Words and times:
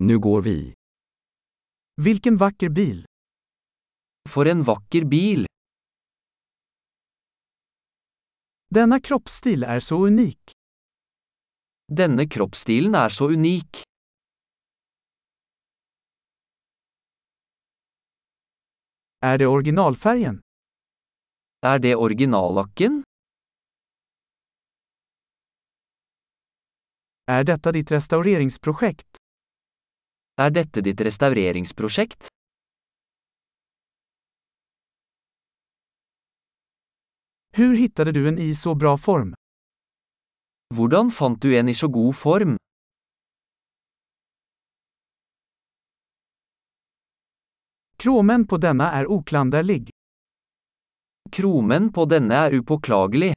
Nu 0.00 0.18
går 0.18 0.42
vi. 0.42 0.74
Vilken 2.02 2.36
vacker 2.36 2.68
bil! 2.68 3.06
For 4.28 4.46
en 4.48 4.62
vakker 4.62 5.04
bil! 5.04 5.46
Denna 8.70 9.00
kroppsstil 9.00 9.64
är 9.64 9.80
så 9.80 10.06
unik. 10.06 10.50
Denne 11.92 12.28
kroppsstilen 12.28 12.94
er 12.94 13.08
så 13.08 13.30
unik. 13.30 13.82
Är 19.20 19.38
det 19.38 19.46
originalfärgen? 19.46 20.40
Er 21.62 21.78
det 21.78 21.94
originallakken? 21.96 23.02
Är 27.26 27.44
detta 27.44 27.72
ditt 27.72 27.90
restaureringsprojekt? 27.90 29.17
Er 30.38 30.52
dette 30.54 30.80
ditt 30.86 31.00
restaureringsprosjekt? 31.00 32.28
Hur 37.56 37.74
hittade 37.74 38.12
du 38.12 38.28
en 38.28 38.38
i 38.38 38.54
så 38.54 38.74
bra 38.74 38.96
form? 38.96 39.34
Hvordan 40.74 41.10
fant 41.10 41.42
du 41.42 41.56
en 41.58 41.68
i 41.68 41.74
så 41.74 41.88
god 41.88 42.14
form? 42.16 42.56
Kromen 47.96 48.46
på 48.46 48.56
denna 48.56 48.92
är 48.92 49.10
oklanderlig. 49.10 49.90
Kromen 51.32 51.92
på 51.92 52.04
denne 52.04 52.34
er 52.34 52.54
upåklagelig. 52.54 53.32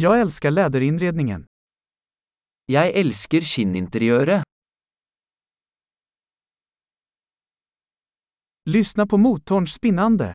Jag 0.00 0.20
älskar 0.20 0.50
läderinredningen. 0.50 1.46
Jeg 2.66 2.92
elsker 3.00 3.40
skinninteriøret. 3.40 4.44
Lyssna 8.64 9.06
på 9.06 9.16
motorns 9.16 9.74
spinnande. 9.74 10.30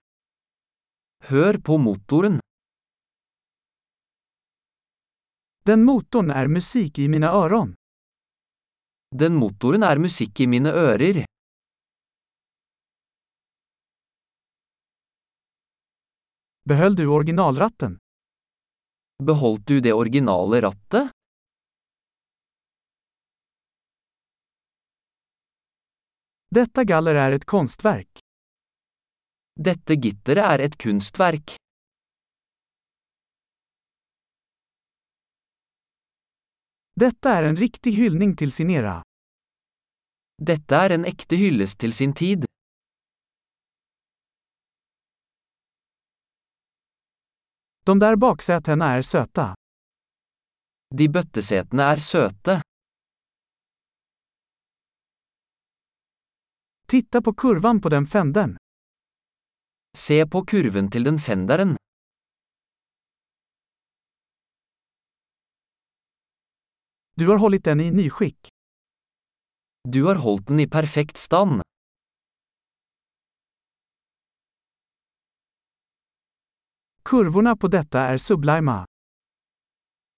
Hør 1.23 1.57
på 1.57 1.77
motoren. 1.77 2.39
Den 5.65 5.83
motorn 5.83 6.31
är 6.31 6.47
musik 6.47 6.99
i 6.99 7.07
mina 7.07 7.27
öron. 7.27 7.75
Den 9.15 9.35
motoren 9.35 9.83
er 9.83 9.97
musikk 9.97 10.39
i 10.39 10.47
mine 10.47 10.69
ører. 10.69 11.25
Behöll 16.69 16.95
du 16.95 17.07
originalratten? 17.07 18.04
Beholdt 19.23 19.67
du 19.67 19.81
det 19.81 19.93
originale 19.93 20.61
rattet? 20.61 21.09
Detta 26.49 26.83
galler 26.83 27.15
är 27.15 27.31
ett 27.31 27.45
konstverk. 27.45 28.19
Dette 29.55 29.95
gitteret 29.95 30.43
er 30.43 30.59
et 30.59 30.77
kunstverk. 30.77 31.55
Detta 36.93 37.31
är 37.31 37.43
en 37.43 37.55
riktig 37.55 37.91
hyllning 37.91 38.35
till 38.35 38.51
sin 38.51 38.69
era. 38.69 39.01
Dette 40.41 40.75
er 40.75 40.89
en 40.89 41.05
ekte 41.05 41.35
hyllest 41.35 41.79
til 41.79 41.93
sin 41.93 42.13
tid. 42.13 42.44
De 47.85 47.99
där 47.99 48.15
baksätena 48.15 48.85
är 48.85 49.01
söta. 49.01 49.55
De 50.97 51.07
bøttesetene 51.07 51.83
er 51.93 51.99
søte. 52.01 52.61
Titta 56.87 57.21
på 57.21 57.33
kurvan 57.33 57.81
på 57.81 57.89
den 57.89 58.05
fändern. 58.05 58.57
Se 59.97 60.25
på 60.25 60.41
kurven 60.45 60.89
til 60.91 61.03
den 61.03 61.19
fenderen. 61.19 61.75
Du 67.13 67.27
har 67.27 67.37
hållit 67.37 67.63
den 67.63 67.79
i 67.79 67.91
nyskick. 67.91 68.47
Du 69.83 70.03
har 70.05 70.15
holdt 70.15 70.47
den 70.47 70.59
i 70.59 70.67
perfekt 70.67 71.17
stand. 71.17 71.61
Kurvorna 77.09 77.55
på 77.55 77.67
detta 77.67 77.99
är 77.99 78.17
sublima. 78.17 78.85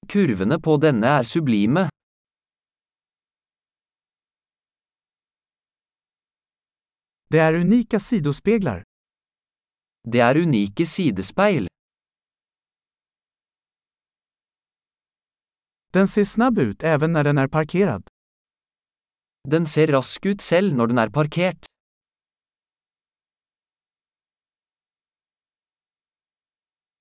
Kurvene 0.07 0.59
på 0.59 0.77
denne 0.77 1.07
er 1.19 1.23
sublime. 1.23 1.89
Det 7.29 7.39
är 7.39 7.53
unika 7.53 7.99
sidospeglar. 7.99 8.83
Det 10.03 10.19
er 10.19 10.37
unike 10.37 10.85
sidespeil. 10.85 11.67
Den 15.93 16.07
ser 16.07 16.23
snabb 16.23 16.59
ut 16.59 16.83
även 16.83 17.11
när 17.13 17.23
den 17.23 17.37
är 17.37 17.47
parkerad. 17.47 18.07
Den 19.49 19.65
ser 19.65 19.87
rask 19.87 20.25
ut 20.25 20.41
selv 20.41 20.75
når 20.75 20.87
den 20.87 20.97
er 20.97 21.09
parkert. 21.09 21.65